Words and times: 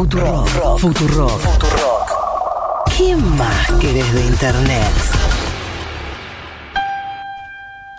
Futuro. 0.00 0.46
Futuro. 0.78 1.28
Futuro. 1.28 2.04
¿Qué 2.96 3.14
más 3.14 3.70
querés 3.82 4.14
de 4.14 4.20
internet? 4.22 4.92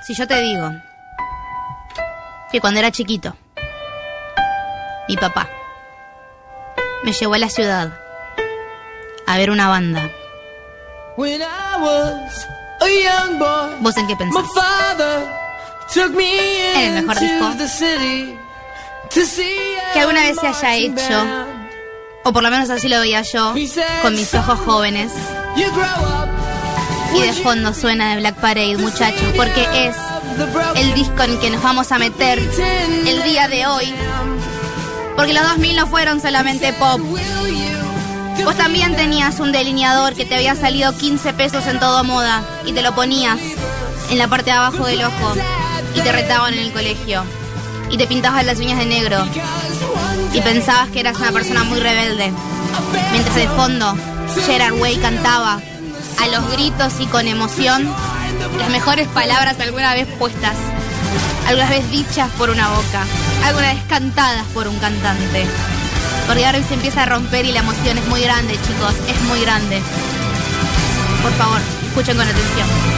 Si 0.02 0.16
yo 0.16 0.26
te 0.28 0.42
digo 0.42 0.72
que 2.52 2.60
cuando 2.60 2.80
era 2.80 2.90
chiquito, 2.90 3.36
mi 5.08 5.16
papá 5.16 5.48
me 7.04 7.12
llevó 7.14 7.36
a 7.36 7.38
la 7.38 7.50
ciudad 7.50 7.94
a 9.28 9.38
ver 9.38 9.52
una 9.52 9.68
banda. 9.70 10.10
When 11.18 11.40
I 11.40 11.78
was 11.80 12.48
a 12.82 12.88
young 12.90 13.38
boy, 13.38 13.76
¿Vos 13.82 13.96
en 13.98 14.08
qué 14.08 14.16
my 14.16 14.18
pensás? 14.26 14.46
father 14.56 15.28
took 15.94 16.16
me 16.16 16.84
En 16.84 16.98
el 16.98 17.04
mejor 17.06 17.20
disco. 17.22 17.46
into 17.46 17.58
the 17.60 17.70
city 17.70 18.36
to 19.12 19.22
see 19.24 19.76
Que 19.94 20.00
alguna 20.00 20.22
vez 20.24 20.40
se 20.40 20.48
haya 20.48 20.76
hecho. 20.78 21.51
O 22.24 22.34
por 22.34 22.44
lo 22.44 22.52
menos 22.52 22.70
así 22.70 22.88
lo 22.88 23.00
veía 23.00 23.22
yo, 23.24 23.54
con 24.02 24.16
mis 24.16 24.34
ojos 24.34 24.60
jóvenes. 24.60 25.12
Y 27.16 27.22
de 27.22 27.34
fondo 27.34 27.74
suena 27.74 28.12
de 28.12 28.18
Black 28.18 28.36
Parade, 28.36 28.78
muchachos, 28.78 29.28
porque 29.36 29.68
es 29.74 29.96
el 30.76 30.94
disco 30.94 31.24
en 31.24 31.40
que 31.40 31.50
nos 31.50 31.62
vamos 31.64 31.92
a 31.92 31.98
meter 31.98 32.40
el 32.40 33.24
día 33.24 33.48
de 33.48 33.66
hoy. 33.66 33.94
Porque 35.16 35.34
los 35.34 35.44
2000 35.44 35.76
no 35.76 35.88
fueron 35.88 36.22
solamente 36.22 36.74
pop. 36.74 37.02
Vos 38.44 38.56
también 38.56 38.96
tenías 38.96 39.40
un 39.40 39.52
delineador 39.52 40.16
que 40.16 40.26
te 40.26 40.36
había 40.36 40.56
salido 40.56 40.96
15 40.96 41.34
pesos 41.34 41.68
en 41.68 41.80
todo 41.80 42.04
moda 42.04 42.44
y 42.66 42.72
te 42.72 42.82
lo 42.82 42.94
ponías 42.96 43.40
en 44.10 44.18
la 44.18 44.28
parte 44.28 44.52
de 44.52 44.58
abajo 44.58 44.86
del 44.86 45.04
ojo 45.04 45.36
y 45.96 46.02
te 46.02 46.12
retaban 46.12 46.54
en 46.54 46.60
el 46.60 46.72
colegio 46.72 47.24
y 47.90 47.98
te 47.98 48.08
pintabas 48.08 48.46
las 48.46 48.58
uñas 48.60 48.80
de 48.80 48.86
negro 48.86 49.24
y 50.34 50.42
pensabas 50.42 50.90
que 50.90 51.02
eras 51.02 51.18
una 51.18 51.32
persona 51.32 51.64
muy 51.64 51.80
rebelde. 51.80 52.32
Mientras 53.12 53.36
de 53.36 53.48
fondo 53.50 53.96
Gerard 54.46 54.74
Way 54.74 54.98
cantaba 54.98 55.60
a 56.22 56.28
los 56.28 56.52
gritos 56.52 56.94
y 57.00 57.06
con 57.08 57.28
emoción 57.28 57.88
las 58.58 58.70
mejores 58.70 59.08
palabras 59.10 59.60
alguna 59.60 59.94
vez 59.94 60.08
puestas, 60.18 60.56
alguna 61.48 61.70
vez 61.70 61.90
dichas 61.92 62.30
por 62.38 62.50
una 62.50 62.70
boca, 62.70 63.06
alguna 63.46 63.74
vez 63.74 63.84
cantadas 63.88 64.46
por 64.54 64.68
un 64.68 64.78
cantante. 64.80 65.46
Porque 66.28 66.46
ahora 66.46 66.62
se 66.64 66.76
empieza 66.76 67.04
a 67.04 67.06
romper 67.08 67.46
y 67.46 67.52
la 67.52 67.60
emoción 67.60 67.98
es 67.98 68.06
muy 68.08 68.22
grande, 68.22 68.54
chicos, 68.54 68.94
es 69.08 69.22
muy 69.24 69.42
grande. 69.42 69.82
Por 71.22 71.34
favor, 71.34 71.60
escuchen 71.88 72.16
con 72.16 72.28
atención. 72.28 72.91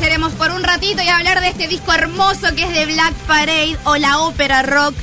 Hemos 0.00 0.32
por 0.32 0.50
un 0.50 0.62
ratito 0.62 1.02
y 1.02 1.08
hablar 1.08 1.40
de 1.40 1.48
este 1.48 1.68
disco 1.68 1.92
hermoso 1.92 2.54
que 2.54 2.64
es 2.64 2.72
de 2.72 2.86
Black 2.86 3.14
Parade 3.26 3.76
o 3.84 3.96
la 3.96 4.18
ópera 4.18 4.62
rock 4.62 4.94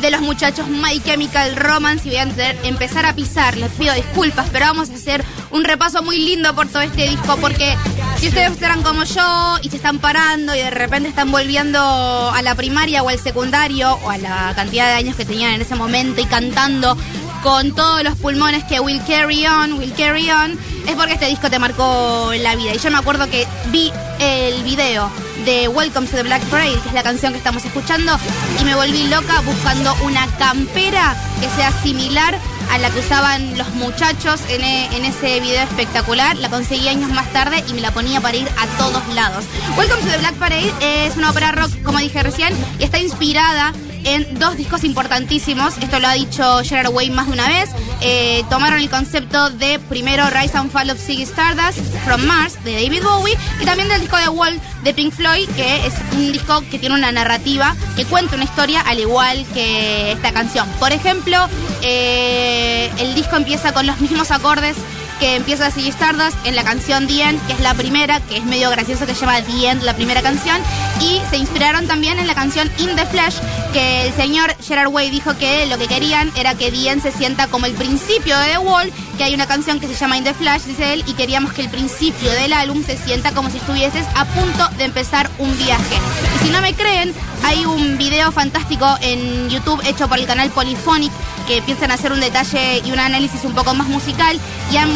de 0.00 0.10
los 0.10 0.20
muchachos 0.20 0.68
My 0.68 1.00
Chemical 1.00 1.56
Romance. 1.56 2.06
Y 2.06 2.10
voy 2.10 2.18
a 2.18 2.50
empezar 2.64 3.06
a 3.06 3.14
pisar, 3.14 3.56
les 3.56 3.70
pido 3.72 3.94
disculpas, 3.94 4.48
pero 4.52 4.66
vamos 4.66 4.90
a 4.90 4.94
hacer 4.94 5.24
un 5.50 5.64
repaso 5.64 6.02
muy 6.02 6.18
lindo 6.18 6.54
por 6.54 6.68
todo 6.68 6.82
este 6.82 7.08
disco 7.08 7.36
porque 7.40 7.76
si 8.18 8.28
ustedes 8.28 8.60
eran 8.60 8.82
como 8.82 9.04
yo 9.04 9.58
y 9.62 9.70
se 9.70 9.76
están 9.76 9.98
parando 9.98 10.54
y 10.54 10.58
de 10.58 10.70
repente 10.70 11.08
están 11.08 11.30
volviendo 11.30 11.80
a 11.80 12.42
la 12.42 12.54
primaria 12.54 13.02
o 13.02 13.08
al 13.08 13.18
secundario 13.18 13.98
o 14.04 14.10
a 14.10 14.18
la 14.18 14.52
cantidad 14.54 14.86
de 14.86 14.92
años 14.94 15.16
que 15.16 15.24
tenían 15.24 15.52
en 15.52 15.62
ese 15.62 15.74
momento 15.74 16.20
y 16.20 16.26
cantando 16.26 16.96
con 17.42 17.74
todos 17.74 18.02
los 18.02 18.16
pulmones 18.16 18.64
que 18.64 18.80
Will 18.80 19.02
Carry 19.06 19.46
On, 19.46 19.72
Will 19.74 19.94
Carry 19.94 20.30
On, 20.30 20.58
es 20.90 20.96
porque 20.96 21.14
este 21.14 21.26
disco 21.26 21.48
te 21.50 21.58
marcó 21.58 22.32
la 22.38 22.56
vida. 22.56 22.74
Y 22.74 22.78
yo 22.78 22.90
me 22.90 22.98
acuerdo 22.98 23.28
que 23.30 23.46
vi 23.66 23.92
el 24.18 24.62
video 24.62 25.10
de 25.44 25.68
Welcome 25.68 26.06
to 26.08 26.16
the 26.16 26.22
Black 26.22 26.42
Parade, 26.44 26.78
que 26.80 26.88
es 26.88 26.94
la 26.94 27.02
canción 27.02 27.32
que 27.32 27.38
estamos 27.38 27.64
escuchando, 27.64 28.18
y 28.60 28.64
me 28.64 28.74
volví 28.74 29.06
loca 29.08 29.40
buscando 29.40 29.94
una 30.02 30.26
campera 30.38 31.16
que 31.40 31.48
sea 31.50 31.72
similar 31.82 32.38
a 32.70 32.78
la 32.78 32.90
que 32.90 33.00
usaban 33.00 33.56
los 33.58 33.68
muchachos 33.70 34.40
en, 34.48 34.62
e- 34.62 34.94
en 34.96 35.04
ese 35.04 35.40
video 35.40 35.62
espectacular. 35.62 36.36
La 36.36 36.48
conseguí 36.50 36.88
años 36.88 37.10
más 37.10 37.32
tarde 37.32 37.64
y 37.68 37.72
me 37.72 37.80
la 37.80 37.90
ponía 37.92 38.20
para 38.20 38.36
ir 38.36 38.48
a 38.58 38.66
todos 38.78 39.06
lados. 39.14 39.44
Welcome 39.76 40.02
to 40.02 40.08
the 40.08 40.18
Black 40.18 40.34
Parade 40.34 40.72
es 40.80 41.16
una 41.16 41.30
ópera 41.30 41.52
rock, 41.52 41.70
como 41.82 41.98
dije 41.98 42.22
recién, 42.22 42.54
y 42.78 42.84
está 42.84 42.98
inspirada 42.98 43.72
en 44.04 44.38
dos 44.38 44.56
discos 44.56 44.84
importantísimos. 44.84 45.78
Esto 45.78 45.98
lo 45.98 46.08
ha 46.08 46.14
dicho 46.14 46.60
Gerard 46.64 46.92
Way 46.92 47.10
más 47.10 47.26
de 47.26 47.32
una 47.32 47.48
vez. 47.48 47.70
Eh, 48.00 48.44
tomaron 48.48 48.80
el 48.80 48.88
concepto 48.88 49.50
de 49.50 49.78
primero 49.78 50.24
Rise 50.30 50.56
and 50.56 50.70
Fall 50.70 50.90
of 50.90 50.98
Ziggy 50.98 51.22
Stardust 51.22 51.80
from 52.04 52.22
Mars 52.24 52.62
de 52.64 52.72
David 52.72 53.02
Bowie 53.02 53.36
y 53.60 53.64
también 53.64 53.88
del 53.88 54.00
disco 54.00 54.16
de 54.16 54.28
Wall 54.28 54.60
de 54.82 54.94
Pink 54.94 55.12
Floyd, 55.12 55.48
que 55.50 55.86
es 55.86 55.94
un 56.12 56.32
disco 56.32 56.62
que 56.70 56.78
tiene 56.78 56.94
una 56.94 57.12
narrativa 57.12 57.76
que 57.96 58.04
cuenta 58.04 58.36
una 58.36 58.44
historia 58.44 58.80
al 58.80 58.98
igual 58.98 59.44
que 59.52 60.12
esta 60.12 60.32
canción. 60.32 60.66
Por 60.78 60.92
ejemplo, 60.92 61.36
eh, 61.82 62.90
el 62.98 63.14
disco 63.14 63.36
empieza 63.36 63.72
con 63.72 63.86
los 63.86 64.00
mismos 64.00 64.30
acordes 64.30 64.76
que 65.20 65.36
empieza 65.36 65.70
Ziggy 65.70 65.90
Stardust 65.90 66.36
en 66.44 66.56
la 66.56 66.64
canción 66.64 67.06
The 67.06 67.22
End, 67.22 67.46
que 67.46 67.52
es 67.52 67.60
la 67.60 67.74
primera, 67.74 68.20
que 68.20 68.38
es 68.38 68.44
medio 68.44 68.70
gracioso 68.70 69.06
que 69.06 69.14
llama 69.14 69.40
The 69.42 69.68
End, 69.68 69.82
la 69.82 69.94
primera 69.94 70.22
canción, 70.22 70.60
y 71.00 71.20
se 71.30 71.36
inspiraron 71.36 71.86
también 71.86 72.18
en 72.18 72.26
la 72.26 72.34
canción 72.34 72.70
In 72.78 72.96
the 72.96 73.06
Flesh, 73.06 73.36
que 73.72 74.06
el 74.06 74.14
señor 74.14 74.56
Gerard 74.62 74.88
Way 74.88 75.10
dijo 75.10 75.36
que 75.36 75.66
lo 75.66 75.78
que 75.78 75.86
querían 75.86 76.32
era 76.36 76.54
que 76.54 76.70
The 76.72 76.90
End 76.90 77.02
se 77.02 77.12
sienta 77.12 77.46
como 77.48 77.66
el 77.66 77.74
principio 77.74 78.36
de 78.38 78.52
The 78.52 78.58
Wall, 78.58 78.92
que 79.20 79.24
hay 79.24 79.34
una 79.34 79.46
canción 79.46 79.78
que 79.80 79.86
se 79.86 79.94
llama 79.94 80.16
In 80.16 80.24
the 80.24 80.32
Flash, 80.32 80.62
dice 80.62 80.94
él, 80.94 81.04
y 81.06 81.12
queríamos 81.12 81.52
que 81.52 81.60
el 81.60 81.68
principio 81.68 82.30
del 82.30 82.54
álbum 82.54 82.82
se 82.82 82.96
sienta 82.96 83.32
como 83.32 83.50
si 83.50 83.58
estuvieses 83.58 84.06
a 84.16 84.24
punto 84.24 84.66
de 84.78 84.84
empezar 84.84 85.28
un 85.36 85.54
viaje. 85.58 85.98
Y 86.36 86.46
si 86.46 86.50
no 86.50 86.62
me 86.62 86.72
creen, 86.72 87.12
hay 87.44 87.66
un 87.66 87.98
video 87.98 88.32
fantástico 88.32 88.86
en 89.02 89.50
YouTube 89.50 89.82
hecho 89.86 90.08
por 90.08 90.18
el 90.18 90.26
canal 90.26 90.48
Polyphonic 90.48 91.12
que 91.46 91.58
a 91.58 91.92
hacer 91.92 92.12
un 92.12 92.20
detalle 92.20 92.80
y 92.82 92.92
un 92.92 92.98
análisis 92.98 93.44
un 93.44 93.52
poco 93.52 93.74
más 93.74 93.88
musical 93.88 94.40
y 94.72 94.78
han 94.78 94.88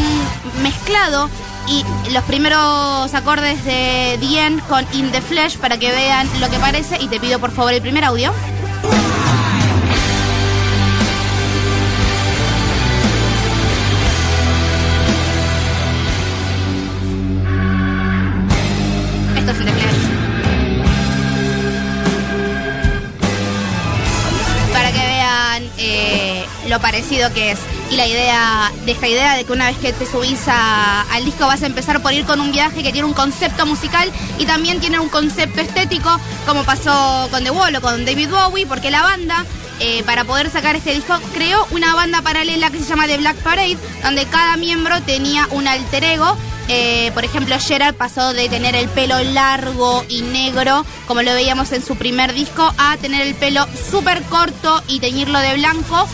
mezclado 0.63 1.29
y 1.67 1.83
los 2.11 2.23
primeros 2.23 3.13
acordes 3.13 3.63
de 3.63 4.17
The 4.19 4.39
End 4.43 4.67
con 4.67 4.87
In 4.93 5.11
the 5.11 5.21
Flesh 5.21 5.59
para 5.59 5.77
que 5.77 5.91
vean 5.91 6.27
lo 6.39 6.49
que 6.49 6.57
parece 6.57 6.97
y 6.99 7.09
te 7.09 7.19
pido 7.19 7.37
por 7.37 7.51
favor 7.51 7.73
el 7.73 7.81
primer 7.81 8.03
audio. 8.03 8.33
Lo 26.75 26.81
parecido 26.81 27.31
que 27.33 27.51
es. 27.51 27.59
Y 27.89 27.95
la 27.95 28.05
idea 28.05 28.71
de 28.85 28.91
esta 28.91 29.07
idea 29.07 29.35
de 29.35 29.45
que 29.45 29.53
una 29.53 29.67
vez 29.67 29.77
que 29.77 29.93
te 29.93 30.05
subís 30.05 30.41
al 30.47 31.23
disco 31.23 31.47
vas 31.47 31.63
a 31.63 31.67
empezar 31.67 32.01
por 32.01 32.11
ir 32.11 32.25
con 32.25 32.41
un 32.41 32.51
viaje 32.51 32.83
que 32.83 32.91
tiene 32.91 33.07
un 33.07 33.13
concepto 33.13 33.65
musical 33.65 34.11
y 34.37 34.45
también 34.45 34.81
tiene 34.81 34.99
un 34.99 35.07
concepto 35.07 35.61
estético, 35.61 36.19
como 36.45 36.63
pasó 36.63 37.29
con 37.31 37.43
The 37.43 37.51
Wall 37.51 37.75
o 37.77 37.81
con 37.81 38.03
David 38.03 38.29
Bowie, 38.29 38.65
porque 38.65 38.91
la 38.91 39.03
banda, 39.03 39.45
eh, 39.79 40.03
para 40.03 40.25
poder 40.25 40.49
sacar 40.49 40.75
este 40.75 40.93
disco, 40.93 41.17
creó 41.33 41.65
una 41.71 41.95
banda 41.95 42.21
paralela 42.21 42.69
que 42.71 42.79
se 42.79 42.85
llama 42.85 43.07
The 43.07 43.19
Black 43.19 43.37
Parade, 43.37 43.77
donde 44.03 44.25
cada 44.25 44.57
miembro 44.57 45.01
tenía 45.03 45.47
un 45.51 45.67
alter 45.67 46.03
ego. 46.03 46.35
Eh, 46.67 47.11
por 47.13 47.23
ejemplo, 47.23 47.55
Gerard 47.59 47.95
pasó 47.95 48.33
de 48.33 48.49
tener 48.49 48.75
el 48.75 48.89
pelo 48.89 49.23
largo 49.23 50.03
y 50.09 50.23
negro, 50.23 50.83
como 51.07 51.21
lo 51.21 51.33
veíamos 51.33 51.71
en 51.71 51.85
su 51.85 51.95
primer 51.95 52.33
disco, 52.33 52.73
a 52.77 52.97
tener 52.97 53.21
el 53.21 53.35
pelo 53.35 53.65
súper 53.91 54.23
corto 54.23 54.83
y 54.87 54.99
teñirlo 54.99 55.39
de 55.39 55.53
blanco, 55.53 56.07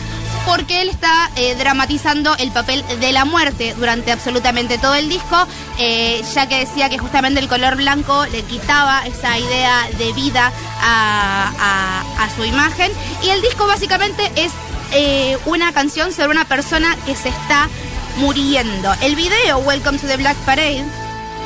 porque 0.46 0.82
él 0.82 0.88
está 0.88 1.30
eh, 1.36 1.54
dramatizando 1.56 2.36
el 2.36 2.50
papel 2.52 2.84
de 3.00 3.12
la 3.12 3.24
muerte 3.24 3.74
durante 3.76 4.12
absolutamente 4.12 4.78
todo 4.78 4.94
el 4.94 5.08
disco, 5.08 5.46
eh, 5.78 6.22
ya 6.34 6.46
que 6.46 6.60
decía 6.60 6.88
que 6.88 6.98
justamente 6.98 7.40
el 7.40 7.48
color 7.48 7.76
blanco 7.76 8.26
le 8.26 8.42
quitaba 8.42 9.06
esa 9.06 9.38
idea 9.38 9.88
de 9.98 10.12
vida 10.12 10.52
a, 10.80 12.28
su 12.36 12.44
imagen. 12.44 12.90
Y 13.22 13.28
el 13.28 13.42
disco 13.42 13.66
básicamente 13.66 14.30
es 14.36 14.52
eh, 14.92 15.36
una 15.44 15.72
canción 15.72 16.12
sobre 16.12 16.30
una 16.30 16.44
persona 16.46 16.96
que 17.04 17.14
se 17.14 17.28
está 17.28 17.68
muriendo. 18.16 18.94
El 19.02 19.16
video 19.16 19.58
Welcome 19.58 19.98
to 19.98 20.06
the 20.06 20.16
Black 20.16 20.36
Parade 20.46 21.01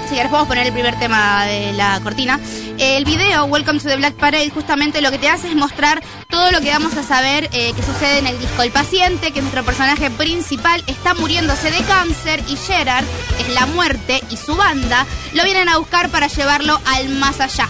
si 0.08 0.16
ahora 0.16 0.30
podemos 0.30 0.48
poner 0.48 0.66
el 0.66 0.72
primer 0.72 0.98
tema 0.98 1.44
de 1.46 1.72
la 1.72 2.00
cortina. 2.00 2.38
El 2.78 3.04
video, 3.04 3.44
Welcome 3.46 3.80
to 3.80 3.88
the 3.88 3.96
Black 3.96 4.14
Parade, 4.14 4.50
justamente 4.50 5.00
lo 5.00 5.10
que 5.10 5.18
te 5.18 5.28
hace 5.28 5.48
es 5.48 5.56
mostrar 5.56 6.02
todo 6.28 6.50
lo 6.52 6.60
que 6.60 6.70
vamos 6.70 6.96
a 6.96 7.02
saber 7.02 7.48
eh, 7.52 7.72
que 7.74 7.82
sucede 7.82 8.18
en 8.18 8.26
el 8.26 8.38
disco. 8.38 8.62
El 8.62 8.70
paciente, 8.70 9.32
que 9.32 9.38
es 9.38 9.42
nuestro 9.42 9.64
personaje 9.64 10.10
principal, 10.10 10.82
está 10.86 11.14
muriéndose 11.14 11.70
de 11.70 11.82
cáncer 11.82 12.42
y 12.48 12.56
Gerard, 12.56 13.04
que 13.36 13.42
es 13.44 13.48
la 13.50 13.66
muerte, 13.66 14.22
y 14.30 14.36
su 14.36 14.54
banda, 14.54 15.06
lo 15.34 15.44
vienen 15.44 15.68
a 15.68 15.78
buscar 15.78 16.08
para 16.10 16.28
llevarlo 16.28 16.80
al 16.86 17.08
más 17.08 17.40
allá. 17.40 17.68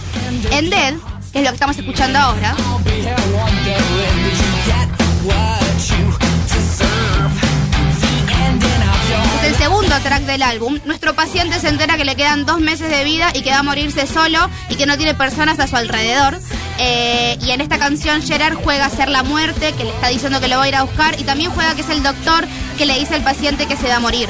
En 0.51 0.69
Dead, 0.69 0.95
que 1.31 1.39
es 1.39 1.43
lo 1.43 1.49
que 1.49 1.55
estamos 1.55 1.77
escuchando 1.77 2.19
ahora. 2.19 2.55
Segundo 9.57 9.95
track 10.03 10.23
del 10.23 10.43
álbum. 10.43 10.79
Nuestro 10.85 11.15
paciente 11.15 11.59
se 11.59 11.69
entera 11.69 11.97
que 11.97 12.05
le 12.05 12.15
quedan 12.15 12.45
dos 12.45 12.59
meses 12.59 12.89
de 12.89 13.03
vida 13.03 13.31
y 13.33 13.41
que 13.41 13.49
va 13.49 13.59
a 13.59 13.63
morirse 13.63 14.05
solo 14.05 14.49
y 14.69 14.75
que 14.75 14.85
no 14.85 14.97
tiene 14.97 15.15
personas 15.15 15.59
a 15.59 15.67
su 15.67 15.75
alrededor. 15.75 16.39
Eh, 16.79 17.37
y 17.41 17.51
en 17.51 17.61
esta 17.61 17.79
canción 17.79 18.21
Gerard 18.21 18.55
juega 18.63 18.85
a 18.85 18.89
ser 18.89 19.09
la 19.09 19.23
muerte, 19.23 19.73
que 19.73 19.83
le 19.83 19.89
está 19.89 20.09
diciendo 20.09 20.39
que 20.39 20.47
lo 20.47 20.57
va 20.57 20.63
a 20.63 20.67
ir 20.67 20.75
a 20.75 20.83
buscar, 20.83 21.19
y 21.19 21.23
también 21.23 21.51
juega 21.51 21.73
que 21.73 21.81
es 21.81 21.89
el 21.89 22.03
doctor 22.03 22.45
que 22.77 22.85
le 22.85 22.99
dice 22.99 23.15
al 23.15 23.23
paciente 23.23 23.65
que 23.65 23.75
se 23.75 23.87
va 23.87 23.95
a 23.95 23.99
morir. 23.99 24.29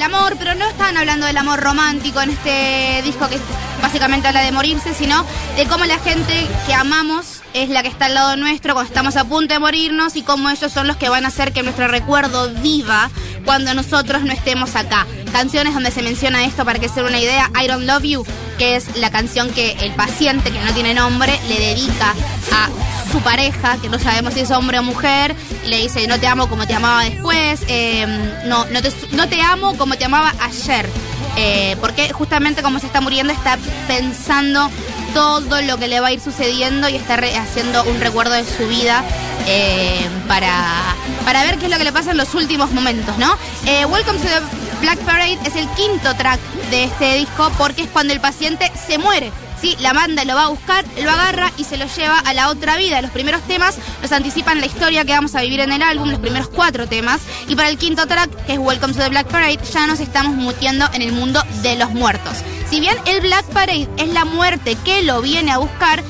Del 0.00 0.14
amor, 0.14 0.36
pero 0.38 0.54
no 0.54 0.66
están 0.66 0.96
hablando 0.96 1.26
del 1.26 1.36
amor 1.36 1.60
romántico 1.60 2.22
en 2.22 2.30
este 2.30 3.02
disco 3.04 3.28
que 3.28 3.38
básicamente 3.82 4.28
habla 4.28 4.40
de 4.40 4.50
morirse, 4.50 4.94
sino 4.94 5.26
de 5.56 5.66
cómo 5.66 5.84
la 5.84 5.98
gente 5.98 6.48
que 6.66 6.72
amamos 6.72 7.42
es 7.52 7.68
la 7.68 7.82
que 7.82 7.88
está 7.88 8.06
al 8.06 8.14
lado 8.14 8.34
nuestro 8.36 8.72
cuando 8.72 8.88
estamos 8.88 9.16
a 9.16 9.24
punto 9.24 9.52
de 9.52 9.60
morirnos 9.60 10.16
y 10.16 10.22
cómo 10.22 10.48
ellos 10.48 10.72
son 10.72 10.86
los 10.86 10.96
que 10.96 11.10
van 11.10 11.26
a 11.26 11.28
hacer 11.28 11.52
que 11.52 11.62
nuestro 11.62 11.86
recuerdo 11.86 12.48
viva 12.62 13.10
cuando 13.44 13.74
nosotros 13.74 14.22
no 14.22 14.32
estemos 14.32 14.74
acá. 14.74 15.06
Canciones 15.32 15.74
donde 15.74 15.90
se 15.90 16.00
menciona 16.00 16.46
esto 16.46 16.64
para 16.64 16.78
que 16.78 16.88
sea 16.88 17.04
una 17.04 17.18
idea, 17.18 17.50
I 17.62 17.66
Don't 17.66 17.84
Love 17.84 18.04
You, 18.04 18.24
que 18.60 18.76
es 18.76 18.94
la 18.98 19.10
canción 19.10 19.48
que 19.54 19.72
el 19.80 19.90
paciente, 19.92 20.50
que 20.50 20.60
no 20.60 20.74
tiene 20.74 20.92
nombre, 20.92 21.32
le 21.48 21.58
dedica 21.58 22.14
a 22.52 22.68
su 23.10 23.18
pareja, 23.20 23.78
que 23.80 23.88
no 23.88 23.98
sabemos 23.98 24.34
si 24.34 24.40
es 24.40 24.50
hombre 24.50 24.78
o 24.78 24.82
mujer, 24.82 25.34
le 25.64 25.78
dice, 25.78 26.06
no 26.06 26.20
te 26.20 26.26
amo 26.26 26.46
como 26.46 26.66
te 26.66 26.74
amaba 26.74 27.04
después, 27.04 27.62
eh, 27.68 28.06
no, 28.44 28.66
no, 28.66 28.82
te, 28.82 28.92
no 29.12 29.26
te 29.30 29.40
amo 29.40 29.78
como 29.78 29.96
te 29.96 30.04
amaba 30.04 30.34
ayer. 30.40 30.86
Eh, 31.38 31.74
porque 31.80 32.12
justamente 32.12 32.62
como 32.62 32.80
se 32.80 32.86
está 32.86 33.00
muriendo 33.00 33.32
está 33.32 33.56
pensando 33.88 34.68
todo 35.14 35.62
lo 35.62 35.78
que 35.78 35.88
le 35.88 36.00
va 36.00 36.08
a 36.08 36.12
ir 36.12 36.20
sucediendo 36.20 36.86
y 36.90 36.96
está 36.96 37.14
haciendo 37.14 37.82
un 37.84 37.98
recuerdo 37.98 38.34
de 38.34 38.44
su 38.44 38.68
vida 38.68 39.02
eh, 39.46 40.06
para, 40.28 40.94
para 41.24 41.44
ver 41.44 41.56
qué 41.56 41.64
es 41.64 41.70
lo 41.70 41.78
que 41.78 41.84
le 41.84 41.92
pasa 41.92 42.10
en 42.10 42.18
los 42.18 42.34
últimos 42.34 42.72
momentos, 42.72 43.16
¿no? 43.16 43.38
Welcome 43.88 44.18
to 44.18 44.26
the 44.26 44.59
Black 44.80 44.98
Parade 45.00 45.38
es 45.44 45.56
el 45.56 45.68
quinto 45.70 46.14
track 46.16 46.40
de 46.70 46.84
este 46.84 47.14
disco 47.14 47.52
porque 47.58 47.82
es 47.82 47.88
cuando 47.88 48.14
el 48.14 48.20
paciente 48.20 48.72
se 48.86 48.98
muere. 48.98 49.30
Sí, 49.60 49.76
la 49.80 49.92
banda 49.92 50.24
lo 50.24 50.34
va 50.34 50.44
a 50.44 50.48
buscar, 50.48 50.86
lo 51.02 51.10
agarra 51.10 51.52
y 51.58 51.64
se 51.64 51.76
lo 51.76 51.84
lleva 51.84 52.18
a 52.18 52.32
la 52.32 52.48
otra 52.48 52.76
vida. 52.76 53.02
Los 53.02 53.10
primeros 53.10 53.42
temas 53.42 53.76
nos 54.00 54.10
anticipan 54.10 54.58
la 54.58 54.66
historia 54.66 55.04
que 55.04 55.12
vamos 55.12 55.34
a 55.34 55.42
vivir 55.42 55.60
en 55.60 55.72
el 55.72 55.82
álbum, 55.82 56.08
los 56.08 56.18
primeros 56.18 56.48
cuatro 56.48 56.86
temas. 56.86 57.20
Y 57.46 57.56
para 57.56 57.68
el 57.68 57.76
quinto 57.76 58.06
track, 58.06 58.30
que 58.46 58.54
es 58.54 58.58
Welcome 58.58 58.94
to 58.94 59.00
the 59.00 59.10
Black 59.10 59.26
Parade, 59.26 59.60
ya 59.70 59.86
nos 59.86 60.00
estamos 60.00 60.34
mutiendo 60.34 60.88
en 60.94 61.02
el 61.02 61.12
mundo 61.12 61.42
de 61.60 61.76
los 61.76 61.90
muertos. 61.90 62.38
Si 62.70 62.80
bien 62.80 62.96
el 63.04 63.20
Black 63.20 63.44
Parade 63.46 63.88
es 63.98 64.08
la 64.08 64.24
muerte 64.24 64.76
que 64.82 65.02
lo 65.02 65.20
viene 65.20 65.50
a 65.52 65.58
buscar, 65.58 66.02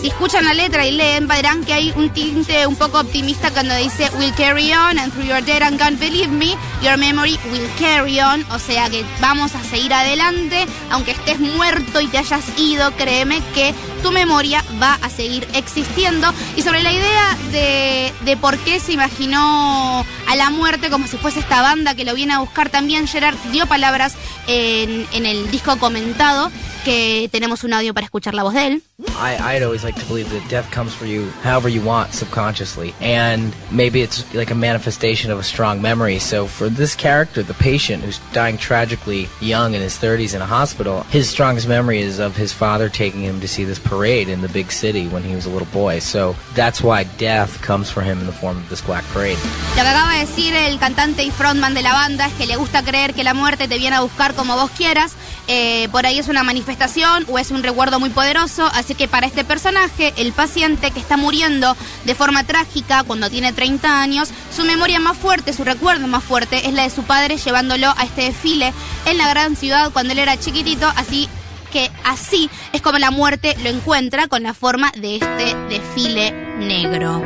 si 0.00 0.08
escuchan 0.08 0.44
la 0.44 0.54
letra 0.54 0.86
y 0.86 0.92
leen, 0.92 1.26
verán 1.26 1.64
que 1.64 1.72
hay 1.72 1.92
un 1.96 2.10
tinte 2.10 2.66
un 2.66 2.76
poco 2.76 3.00
optimista 3.00 3.50
cuando 3.50 3.74
dice 3.74 4.10
We'll 4.18 4.34
carry 4.34 4.72
on 4.72 4.98
and 4.98 5.12
through 5.12 5.26
your 5.26 5.42
dead 5.42 5.62
and 5.62 5.78
gone, 5.78 5.96
believe 5.96 6.28
me, 6.28 6.54
your 6.82 6.96
memory 6.96 7.38
will 7.50 7.68
carry 7.78 8.20
on. 8.20 8.44
O 8.52 8.58
sea 8.58 8.88
que 8.88 9.04
vamos 9.20 9.54
a 9.54 9.64
seguir 9.64 9.92
adelante, 9.92 10.66
aunque 10.90 11.12
estés 11.12 11.40
muerto 11.40 12.00
y 12.00 12.06
te 12.06 12.18
hayas 12.18 12.44
ido, 12.58 12.90
créeme 12.92 13.42
que 13.54 13.74
tu 14.02 14.12
memoria 14.12 14.64
va 14.80 14.94
a 15.02 15.10
seguir 15.10 15.48
existiendo. 15.54 16.32
Y 16.56 16.62
sobre 16.62 16.82
la 16.82 16.92
idea 16.92 17.36
de, 17.50 18.12
de 18.24 18.36
por 18.36 18.56
qué 18.58 18.80
se 18.80 18.92
imaginó 18.92 20.04
a 20.28 20.36
la 20.36 20.50
muerte 20.50 20.90
como 20.90 21.06
si 21.06 21.16
fuese 21.16 21.40
esta 21.40 21.62
banda 21.62 21.94
que 21.94 22.04
lo 22.04 22.14
viene 22.14 22.34
a 22.34 22.38
buscar, 22.38 22.70
también 22.70 23.08
Gerard 23.08 23.36
dio 23.50 23.66
palabras 23.66 24.14
en, 24.46 25.06
en 25.12 25.26
el 25.26 25.50
disco 25.50 25.76
comentado, 25.78 26.50
que 26.88 27.28
tenemos 27.30 27.64
un 27.64 27.74
audio 27.74 27.92
para 27.92 28.06
escuchar 28.06 28.32
la 28.32 28.42
voz 28.42 28.54
de 28.54 28.66
él. 28.66 28.82
I, 29.18 29.36
I'd 29.56 29.62
always 29.62 29.84
like 29.84 29.94
to 30.00 30.06
believe 30.06 30.30
that 30.30 30.48
death 30.48 30.70
comes 30.70 30.94
for 30.94 31.04
you 31.04 31.28
however 31.42 31.68
you 31.68 31.82
want 31.82 32.14
subconsciously. 32.14 32.94
And 32.98 33.54
maybe 33.70 34.00
it's 34.00 34.24
like 34.34 34.50
a 34.50 34.54
manifestation 34.54 35.30
of 35.30 35.38
a 35.38 35.42
strong 35.42 35.82
memory. 35.82 36.18
So 36.18 36.46
for 36.46 36.70
this 36.70 36.96
character, 36.96 37.42
the 37.42 37.52
patient 37.52 38.04
who's 38.04 38.18
dying 38.32 38.56
tragically 38.56 39.28
young 39.42 39.74
in 39.74 39.82
his 39.82 39.98
30s 39.98 40.34
in 40.34 40.40
a 40.40 40.46
hospital, 40.46 41.02
his 41.10 41.28
strongest 41.28 41.68
memory 41.68 42.00
is 42.00 42.20
of 42.20 42.36
his 42.36 42.54
father 42.54 42.88
taking 42.88 43.20
him 43.20 43.38
to 43.40 43.48
see 43.48 43.64
this 43.64 43.78
parade 43.78 44.30
in 44.30 44.40
the 44.40 44.48
big 44.48 44.72
city 44.72 45.08
when 45.08 45.22
he 45.22 45.34
was 45.34 45.44
a 45.44 45.50
little 45.50 45.68
boy. 45.68 45.98
So 45.98 46.36
that's 46.54 46.80
why 46.80 47.04
death 47.18 47.60
comes 47.60 47.90
for 47.90 48.00
him 48.00 48.18
in 48.20 48.26
the 48.26 48.32
form 48.32 48.56
of 48.56 48.68
this 48.70 48.80
black 48.80 49.04
parade. 49.12 49.36
Lo 49.76 49.82
que 49.82 49.90
acaba 49.90 50.14
de 50.14 50.20
decir 50.20 50.54
el 50.54 50.78
cantante 50.78 51.22
y 51.22 51.30
frontman 51.30 51.74
de 51.74 51.82
la 51.82 51.92
banda 51.92 52.26
es 52.26 52.32
que 52.32 52.46
le 52.46 52.56
gusta 52.56 52.82
creer 52.82 53.12
que 53.12 53.24
la 53.24 53.34
muerte 53.34 53.68
te 53.68 53.76
viene 53.76 53.96
a 53.96 54.00
buscar 54.00 54.32
como 54.32 54.56
vos 54.56 54.70
quieras. 54.70 55.12
Eh, 55.50 55.88
por 55.92 56.04
ahí 56.04 56.18
es 56.18 56.28
una 56.28 56.42
manifestación 56.42 56.77
o 57.26 57.38
es 57.38 57.50
un 57.50 57.62
recuerdo 57.62 57.98
muy 57.98 58.10
poderoso. 58.10 58.64
Así 58.72 58.94
que 58.94 59.08
para 59.08 59.26
este 59.26 59.44
personaje, 59.44 60.12
el 60.16 60.32
paciente 60.32 60.90
que 60.90 61.00
está 61.00 61.16
muriendo 61.16 61.76
de 62.04 62.14
forma 62.14 62.44
trágica 62.44 63.02
cuando 63.02 63.28
tiene 63.28 63.52
30 63.52 64.00
años, 64.00 64.30
su 64.54 64.64
memoria 64.64 65.00
más 65.00 65.16
fuerte, 65.16 65.52
su 65.52 65.64
recuerdo 65.64 66.06
más 66.06 66.22
fuerte 66.22 66.68
es 66.68 66.72
la 66.72 66.84
de 66.84 66.90
su 66.90 67.02
padre 67.02 67.36
llevándolo 67.36 67.92
a 67.96 68.04
este 68.04 68.22
desfile 68.22 68.72
en 69.06 69.18
la 69.18 69.28
gran 69.28 69.56
ciudad 69.56 69.90
cuando 69.92 70.12
él 70.12 70.20
era 70.20 70.38
chiquitito. 70.38 70.86
Así 70.96 71.28
que 71.72 71.90
así 72.04 72.48
es 72.72 72.80
como 72.80 72.98
la 72.98 73.10
muerte 73.10 73.56
lo 73.62 73.70
encuentra 73.70 74.28
con 74.28 74.42
la 74.42 74.54
forma 74.54 74.92
de 74.96 75.16
este 75.16 75.56
desfile 75.68 76.32
negro. 76.58 77.22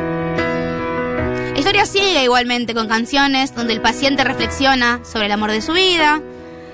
La 1.53 1.59
historia 1.59 1.85
sigue 1.85 2.23
igualmente 2.23 2.73
con 2.73 2.87
canciones 2.87 3.53
donde 3.53 3.73
el 3.73 3.81
paciente 3.81 4.23
reflexiona 4.23 4.99
sobre 5.05 5.27
el 5.27 5.31
amor 5.31 5.51
de 5.51 5.61
su 5.61 5.73
vida, 5.73 6.21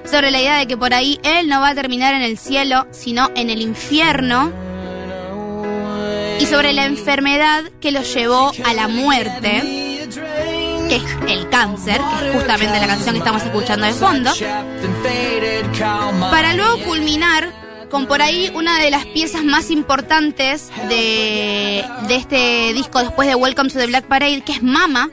sobre 0.10 0.32
la 0.32 0.40
idea 0.40 0.58
de 0.58 0.68
que 0.68 0.78
por 0.78 0.94
ahí 0.94 1.20
él 1.24 1.48
no 1.48 1.62
va 1.62 1.70
a 1.70 1.76
terminar 1.76 2.14
en 2.14 2.22
el 2.22 2.38
cielo, 2.38 2.88
sino 2.92 3.30
en 3.36 3.50
el 3.50 3.62
infierno, 3.62 4.52
y 6.40 6.46
sobre 6.46 6.74
la 6.74 6.86
enfermedad 6.86 7.66
que 7.82 7.92
lo 7.92 8.02
llevó 8.02 8.52
a 8.66 8.74
la 8.74 8.88
muerte, 8.88 10.08
que 10.90 10.96
es 10.96 11.04
el 11.28 11.50
cáncer, 11.50 12.02
que 12.20 12.30
es 12.30 12.36
justamente 12.36 12.80
la 12.80 12.88
canción 12.88 13.14
que 13.14 13.20
estamos 13.20 13.44
escuchando 13.44 13.86
de 13.86 13.94
fondo, 13.94 14.32
para 16.32 16.54
luego 16.54 16.84
culminar 16.86 17.54
con 17.92 18.08
por 18.08 18.22
ahí 18.22 18.52
una 18.54 18.80
de 18.80 18.92
las 18.92 19.06
piezas 19.08 19.44
más 19.44 19.70
importantes 19.72 20.72
de, 20.88 21.84
de 22.08 22.16
este 22.16 22.74
disco 22.74 23.00
después 23.00 23.28
de 23.28 23.36
Welcome 23.36 23.70
to 23.70 23.80
the 23.80 23.88
Black 23.88 24.06
Parade, 24.06 24.42
que 24.42 24.54
es 24.54 24.64
Mama, 24.64 25.10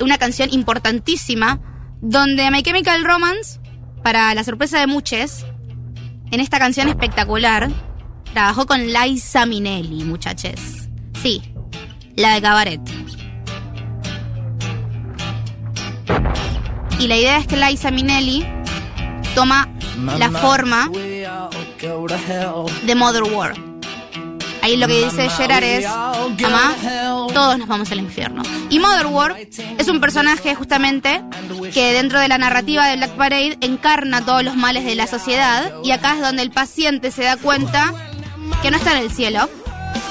una 0.00 0.18
canción 0.18 0.50
importantísima, 0.52 1.60
donde 2.00 2.50
My 2.50 2.62
Chemical 2.62 3.04
Romance, 3.04 3.58
para 4.04 4.34
la 4.34 4.44
sorpresa 4.44 4.78
de 4.78 4.86
muchos, 4.86 5.46
en 6.30 6.40
esta 6.40 6.58
canción 6.58 6.88
espectacular, 6.88 7.70
trabajó 8.34 8.66
con 8.66 8.92
Liza 8.92 9.46
Minnelli, 9.46 10.04
muchachos. 10.04 10.60
Sí, 11.22 11.42
la 12.14 12.34
de 12.34 12.42
Cabaret. 12.42 12.80
Y 16.98 17.08
la 17.08 17.16
idea 17.16 17.38
es 17.38 17.46
que 17.46 17.56
Liza 17.56 17.90
Minnelli 17.90 18.46
toma 19.34 19.70
la 20.18 20.30
forma 20.30 20.90
de 20.90 22.94
Mother 22.94 23.22
War. 23.22 23.54
Ahí 24.60 24.76
lo 24.76 24.86
que 24.86 25.02
dice 25.02 25.30
Gerard 25.30 25.64
es, 25.64 25.86
mamá, 25.86 26.74
todos 27.34 27.58
nos 27.58 27.68
vamos 27.68 27.90
al 27.90 27.98
infierno. 27.98 28.42
Y 28.70 28.78
Mother 28.78 29.06
War 29.06 29.36
es 29.78 29.88
un 29.88 30.00
personaje 30.00 30.54
justamente 30.54 31.22
que 31.72 31.92
dentro 31.92 32.20
de 32.20 32.28
la 32.28 32.38
narrativa 32.38 32.86
de 32.86 32.96
Black 32.96 33.10
Parade 33.16 33.58
encarna 33.60 34.24
todos 34.24 34.44
los 34.44 34.56
males 34.56 34.84
de 34.84 34.94
la 34.94 35.06
sociedad 35.06 35.72
y 35.82 35.90
acá 35.90 36.14
es 36.14 36.20
donde 36.20 36.42
el 36.42 36.50
paciente 36.50 37.10
se 37.10 37.24
da 37.24 37.36
cuenta 37.36 37.92
que 38.62 38.70
no 38.70 38.76
está 38.76 38.92
en 38.92 39.02
el 39.02 39.10
cielo, 39.10 39.50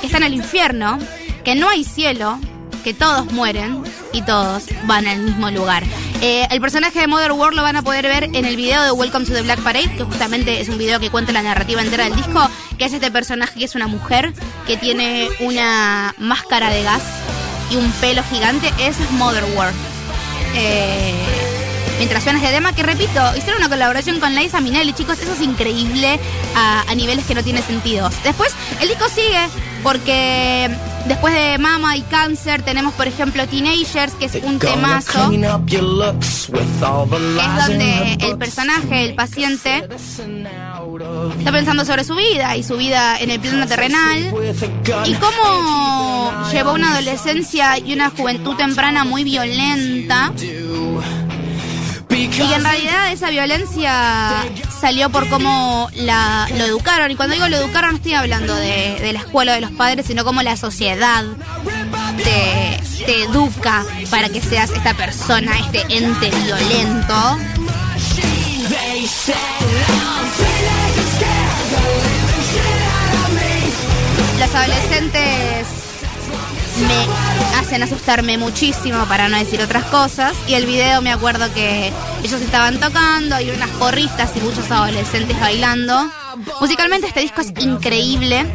que 0.02 0.08
está 0.08 0.18
en 0.18 0.24
el 0.24 0.34
infierno, 0.34 1.00
que 1.46 1.56
no 1.56 1.70
hay 1.70 1.86
cielo, 1.86 2.40
que 2.84 2.94
todos 2.94 3.32
mueren 3.32 3.82
y 4.12 4.22
todos 4.22 4.66
van 4.86 5.08
al 5.08 5.22
mismo 5.22 5.50
lugar. 5.50 5.84
Eh, 6.22 6.48
el 6.52 6.62
personaje 6.62 7.00
de 7.00 7.08
Mother 7.08 7.32
World 7.32 7.56
lo 7.56 7.64
van 7.64 7.76
a 7.76 7.82
poder 7.82 8.06
ver 8.06 8.26
en 8.34 8.46
el 8.46 8.56
video 8.56 8.84
de 8.84 8.92
Welcome 8.92 9.26
to 9.26 9.34
the 9.34 9.42
Black 9.42 9.62
Parade, 9.62 9.96
que 9.96 10.04
justamente 10.04 10.60
es 10.60 10.70
un 10.70 10.78
video 10.78 11.00
que 11.00 11.10
cuenta 11.10 11.32
la 11.32 11.42
narrativa 11.42 11.82
entera 11.82 12.04
del 12.04 12.16
disco, 12.16 12.50
que 12.78 12.86
es 12.86 12.94
este 12.94 13.12
personaje 13.12 13.60
que 13.60 13.66
es 13.66 13.76
una 13.76 13.88
mujer 13.88 14.34
que 14.68 14.78
tiene 14.78 15.28
una 15.40 16.14
máscara 16.18 16.70
de 16.70 16.84
gas 16.84 17.04
y 17.72 17.76
un 17.76 17.92
pelo 17.94 18.24
gigante. 18.30 18.72
Es 18.80 18.98
Mother 19.12 19.44
World. 19.56 19.76
Eh, 20.56 21.14
mientras 21.98 22.24
suena 22.24 22.40
este 22.40 22.52
tema, 22.52 22.74
que 22.74 22.84
repito, 22.84 23.22
hicieron 23.36 23.58
una 23.58 23.70
colaboración 23.70 24.20
con 24.20 24.36
Liza 24.36 24.62
Minnelli, 24.62 24.94
chicos, 24.94 25.20
eso 25.20 25.34
es 25.34 25.42
increíble 25.42 26.20
a, 26.56 26.84
a 26.90 26.96
niveles 26.96 27.26
que 27.26 27.36
no 27.36 27.44
tiene 27.44 27.62
sentido. 27.62 28.10
Después, 28.24 28.54
el 28.82 28.88
disco 28.90 29.06
sigue 29.10 29.48
porque 29.84 30.70
después 31.08 31.34
de 31.34 31.58
Mama 31.58 31.98
y 31.98 32.02
Cáncer 32.04 32.62
tenemos, 32.62 32.94
por 32.94 33.08
ejemplo, 33.08 33.46
Teenagers, 33.48 34.14
que 34.14 34.26
es 34.26 34.36
un 34.44 34.60
temazo, 34.60 35.30
que 35.30 35.36
es 35.36 35.42
donde 37.68 38.18
el 38.20 38.38
personaje, 38.38 39.06
el 39.06 39.16
paciente, 39.16 39.88
está 41.02 41.52
pensando 41.52 41.86
sobre 41.86 42.04
su 42.04 42.16
vida 42.16 42.56
y 42.56 42.64
su 42.64 42.78
vida 42.78 43.18
en 43.20 43.32
el 43.32 43.40
plano 43.40 43.66
terrenal 43.68 44.34
y 45.06 45.14
cómo 45.14 46.32
llevó 46.52 46.74
una 46.74 46.94
adolescencia 46.94 47.80
y 47.80 47.94
una 47.94 48.12
juventud 48.12 48.56
temprana 48.56 49.04
muy 49.04 49.24
violenta 49.24 50.32
y 52.10 52.28
que 52.28 52.44
en 52.44 52.64
realidad 52.64 53.12
esa 53.12 53.32
violencia 53.32 54.46
salió 54.80 55.10
por 55.10 55.28
cómo 55.30 55.90
la, 55.96 56.48
lo 56.58 56.66
educaron. 56.66 57.10
Y 57.10 57.16
cuando 57.16 57.34
digo 57.34 57.48
lo 57.48 57.58
educaron 57.58 57.92
no 57.92 57.98
estoy 57.98 58.14
hablando 58.14 58.56
de, 58.56 58.98
de 59.02 59.14
la 59.14 59.20
escuela 59.20 59.54
o 59.54 59.56
de 59.56 59.62
los 59.62 59.72
padres, 59.72 60.06
sino 60.06 60.24
como 60.24 60.44
la 60.44 60.56
sociedad 60.58 61.24
te, 62.18 63.06
te 63.06 63.24
educa 63.24 63.84
para 64.12 64.30
que 64.30 64.42
seas 64.42 64.70
esta 64.72 64.94
persona, 64.94 65.58
este 65.60 65.82
ente 65.90 66.30
violento. 66.30 67.38
Los 74.40 74.56
adolescentes 74.56 75.68
me 76.88 77.60
hacen 77.60 77.84
asustarme 77.84 78.38
muchísimo 78.38 79.04
para 79.08 79.28
no 79.28 79.38
decir 79.38 79.62
otras 79.62 79.84
cosas. 79.86 80.38
Y 80.48 80.54
el 80.54 80.66
video 80.66 81.02
me 81.02 81.12
acuerdo 81.12 81.54
que 81.54 81.92
ellos 82.24 82.40
estaban 82.40 82.80
tocando, 82.80 83.42
y 83.42 83.50
unas 83.50 83.72
porristas 83.72 84.32
y 84.38 84.40
muchos 84.40 84.72
adolescentes 84.72 85.38
bailando. 85.38 86.10
Musicalmente 86.62 87.08
este 87.08 87.20
disco 87.20 87.42
es 87.42 87.52
increíble. 87.60 88.46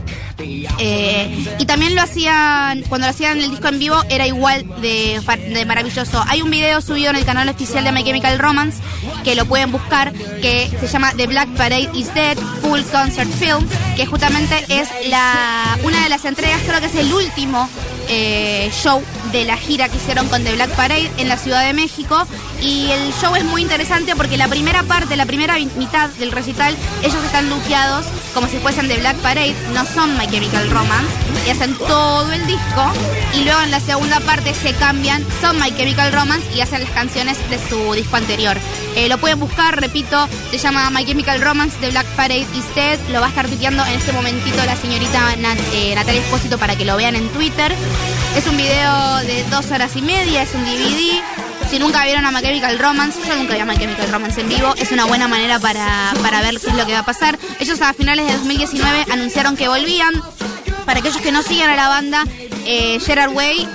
Eh, 0.40 1.57
y 1.59 1.66
también 1.66 1.95
lo 1.95 2.02
hacían, 2.02 2.83
cuando 2.88 3.07
lo 3.07 3.11
hacían 3.11 3.38
el 3.38 3.50
disco 3.50 3.68
en 3.68 3.78
vivo, 3.78 3.97
era 4.09 4.26
igual 4.26 4.64
de, 4.80 5.21
maravilloso. 5.66 6.23
Hay 6.28 6.42
un 6.42 6.50
video 6.50 6.80
subido 6.80 7.11
en 7.11 7.16
el 7.16 7.25
canal 7.25 7.49
oficial 7.49 7.85
de 7.85 7.92
My 7.92 8.04
Chemical 8.04 8.38
Romance, 8.38 8.80
que 9.25 9.35
lo 9.35 9.47
pueden 9.47 9.73
buscar, 9.73 10.12
que 10.12 10.71
se 10.80 10.87
llama 10.87 11.12
The 11.16 11.26
Black 11.26 11.49
Parade 11.57 11.90
is 11.95 12.14
Dead 12.14 12.37
Full 12.62 12.83
Concert 12.92 13.30
Film, 13.30 13.66
que 13.97 14.07
justamente 14.07 14.64
es 14.68 14.88
la 15.09 15.78
una 15.83 16.02
de 16.02 16.09
las 16.09 16.25
entregas, 16.25 16.61
creo 16.66 16.80
que 16.80 16.87
es 16.87 16.95
el 16.95 17.12
último 17.12 17.68
eh, 18.09 18.71
show 18.73 19.02
de 19.32 19.44
la 19.44 19.56
gira 19.56 19.88
que 19.88 19.97
hicieron 19.97 20.28
con 20.28 20.44
The 20.44 20.54
Black 20.54 20.70
Parade 20.70 21.11
en 21.18 21.28
la 21.28 21.37
Ciudad 21.37 21.64
de 21.64 21.73
México. 21.73 22.26
Y 22.62 22.90
el 22.90 23.12
show 23.14 23.35
es 23.37 23.44
muy 23.44 23.62
interesante 23.62 24.14
porque 24.16 24.37
la 24.37 24.49
primera 24.49 24.82
parte, 24.82 25.16
la 25.16 25.26
primera 25.26 25.56
mitad 25.76 26.08
del 26.11 26.32
recital, 26.32 26.76
ellos 27.02 27.23
están 27.25 27.49
luqueados 27.49 28.06
como 28.35 28.47
si 28.47 28.58
fuesen 28.58 28.88
The 28.88 28.99
Black 28.99 29.16
Parade, 29.16 29.54
no 29.75 29.85
son 29.85 30.16
My 30.16 30.26
Chemical 30.26 30.70
Romance, 30.70 31.12
y 31.47 31.50
hacen 31.50 31.75
todo 31.76 32.30
el 32.32 32.47
disco. 32.47 32.92
Y 33.35 33.44
luego 33.44 33.61
en 33.62 33.70
la 33.70 33.80
segunda 33.80 34.20
parte 34.20 34.54
se 34.54 34.73
cambian, 34.75 35.25
son 35.40 35.58
My 35.58 35.75
Chemical 35.75 36.12
Romance 36.12 36.47
y 36.54 36.61
hacen 36.61 36.82
las 36.82 36.90
canciones 36.90 37.38
de 37.50 37.58
su 37.58 37.94
disco 37.94 38.16
anterior. 38.16 38.56
Eh, 38.97 39.08
lo 39.08 39.18
pueden 39.18 39.38
buscar, 39.40 39.80
repito, 39.80 40.28
se 40.50 40.58
llama 40.58 40.90
My 40.90 41.04
Chemical 41.04 41.40
Romance 41.40 41.76
The 41.80 41.90
Black 41.90 42.06
Parade 42.16 42.47
is 42.54 42.75
Dead. 42.75 42.99
Lo 43.11 43.20
va 43.20 43.26
a 43.26 43.28
estar 43.28 43.47
tuiteando 43.47 43.85
en 43.87 43.92
este 43.92 44.12
momentito 44.12 44.64
la 44.64 44.76
señorita 44.76 45.35
eh, 45.73 45.94
Natalia 45.94 46.20
Espósito 46.20 46.58
para 46.58 46.76
que 46.76 46.85
lo 46.85 46.97
vean 46.97 47.16
en 47.16 47.28
Twitter. 47.30 47.75
Es 48.37 48.47
un 48.47 48.56
video 48.56 49.18
de 49.27 49.45
dos 49.45 49.71
horas 49.71 49.95
y 49.97 50.03
media, 50.03 50.43
es 50.43 50.55
un 50.55 50.65
DVD. 50.65 51.21
Si 51.71 51.79
nunca 51.79 52.05
vieron 52.05 52.25
a 52.25 52.31
My 52.31 52.41
Romance, 52.79 53.19
yo 53.27 53.37
nunca 53.37 53.55
vi 53.55 53.61
a 53.61 53.65
My 53.67 53.77
Romance 54.11 54.41
en 54.41 54.49
vivo, 54.49 54.75
es 54.79 54.91
una 54.91 55.05
buena 55.05 55.29
manera 55.29 55.59
para, 55.59 56.13
para 56.23 56.41
ver 56.41 56.59
qué 56.61 56.69
es 56.71 56.75
lo 56.75 56.87
que 56.87 56.93
va 56.93 57.01
a 57.01 57.05
pasar. 57.05 57.39
Ellos 57.61 57.81
a 57.83 57.93
finales 57.93 58.27
de 58.27 58.33
2019 58.35 59.07
anunciaron 59.11 59.57
que 59.57 59.69
volvían. 59.69 60.15
Para 60.87 61.01
aquellos 61.01 61.19
que 61.21 61.33
no 61.33 61.43
siguen 61.43 61.69
a 61.69 61.77
la 61.77 61.89
banda, 61.89 62.25
eh, 62.65 62.99
Gerard 63.05 63.33
Way 63.33 63.69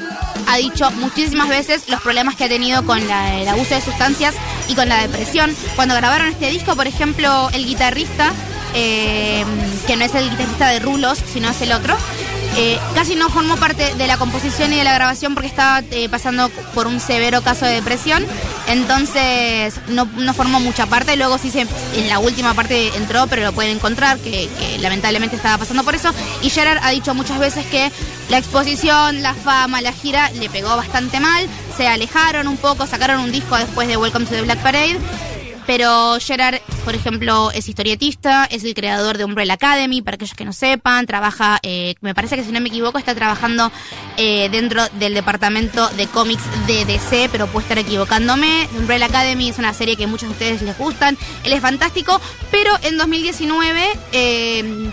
ha 0.48 0.58
dicho 0.58 0.90
muchísimas 0.92 1.48
veces 1.48 1.84
los 1.88 2.02
problemas 2.02 2.36
que 2.36 2.46
ha 2.46 2.50
tenido 2.50 2.84
con 2.86 3.08
la- 3.08 3.40
el 3.40 3.48
abuso 3.48 3.76
de 3.76 3.82
sustancias 3.82 4.34
y 4.68 4.74
con 4.76 4.90
la 4.90 4.98
depresión. 5.02 5.56
Cuando 5.76 5.94
grabaron 5.94 6.30
este 6.30 6.50
disco, 6.50 6.76
por 6.76 6.88
ejemplo, 6.88 7.50
el 7.54 7.66
guitarrista, 7.66 8.32
eh, 8.74 9.46
que 9.86 9.96
no 9.96 10.04
es 10.06 10.16
el 10.16 10.30
guitarrista 10.32 10.68
de 10.70 10.80
Rulos, 10.80 11.20
sino 11.32 11.50
es 11.50 11.62
el 11.62 11.72
otro, 11.74 11.96
eh, 12.55 12.79
casi 12.93 13.15
no 13.15 13.29
formó 13.29 13.55
parte 13.57 13.93
de 13.95 14.07
la 14.07 14.17
composición 14.17 14.72
y 14.74 14.77
de 14.77 14.83
la 14.83 14.93
grabación 14.93 15.33
porque 15.33 15.48
estaba 15.48 15.81
eh, 15.91 16.07
pasando 16.10 16.50
por 16.74 16.88
un 16.88 17.00
severo 17.00 17.41
caso 17.41 17.65
de 17.65 17.74
depresión. 17.74 18.25
Entonces 18.67 19.75
no, 19.88 20.05
no 20.05 20.33
formó 20.33 20.60
mucha 20.60 20.86
parte. 20.86 21.15
Luego 21.15 21.38
sí 21.38 21.50
se, 21.50 21.62
en 21.62 22.10
la 22.10 22.19
última 22.19 22.53
parte 22.53 22.95
entró, 22.95 23.27
pero 23.27 23.43
lo 23.43 23.53
pueden 23.53 23.77
encontrar, 23.77 24.17
que, 24.19 24.50
que 24.60 24.77
lamentablemente 24.79 25.36
estaba 25.36 25.57
pasando 25.57 25.83
por 25.83 25.95
eso. 25.95 26.12
Y 26.41 26.50
Gerard 26.50 26.79
ha 26.83 26.91
dicho 26.91 27.13
muchas 27.15 27.39
veces 27.39 27.65
que 27.65 27.91
la 28.29 28.38
exposición, 28.38 29.22
la 29.22 29.33
fama, 29.33 29.81
la 29.81 29.91
gira 29.91 30.29
le 30.31 30.50
pegó 30.50 30.75
bastante 30.77 31.19
mal. 31.19 31.48
Se 31.75 31.88
alejaron 31.88 32.48
un 32.48 32.57
poco, 32.57 32.86
sacaron 32.88 33.19
un 33.19 33.31
disco 33.31 33.57
después 33.57 33.88
de 33.88 33.98
Welcome 33.98 34.25
to 34.25 34.31
the 34.31 34.41
Black 34.41 34.62
Parade. 34.62 35.00
Pero 35.65 36.17
Gerard, 36.19 36.60
por 36.84 36.96
ejemplo, 36.96 37.52
es 37.52 37.70
historietista, 37.70 38.46
es 38.46 38.63
el 38.63 38.74
creador 38.74 39.18
de 39.18 39.25
Umbrella 39.25 39.54
Academy, 39.54 40.02
para 40.02 40.16
aquellos 40.16 40.36
que 40.36 40.46
no 40.46 40.54
sepan, 40.54 41.06
trabaja, 41.06 41.60
eh, 41.63 41.96
me 42.02 42.13
parece 42.13 42.36
que 42.36 42.44
si 42.44 42.52
no 42.52 42.60
me 42.60 42.70
equivoco, 42.70 42.98
está 42.98 43.16
trabajando 43.16 43.72
eh, 44.18 44.50
dentro 44.50 44.88
del 45.00 45.13
departamento 45.13 45.88
de 45.90 46.08
cómics 46.08 46.44
de 46.68 46.86
DC, 46.86 47.30
pero 47.32 47.48
puedo 47.48 47.62
estar 47.62 47.78
equivocándome. 47.78 48.68
Umbrella 48.78 49.06
Academy 49.06 49.50
es 49.50 49.60
una 49.60 49.74
serie 49.74 49.96
que 49.96 50.08
muchos 50.08 50.30
de 50.30 50.34
ustedes 50.34 50.62
les 50.62 50.78
gustan, 50.78 51.18
él 51.44 51.54
es 51.54 51.62
fantástico, 51.62 52.20
pero 52.52 52.72
en 52.84 52.98
2019 52.98 53.88
eh, 54.12 54.92